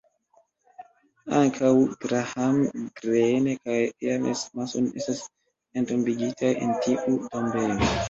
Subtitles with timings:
[1.39, 1.73] Ankaŭ
[2.05, 2.57] Graham
[3.01, 3.77] Greene kaj
[4.09, 5.25] James Mason estas
[5.81, 7.83] entombigitaj en tiu tombejo.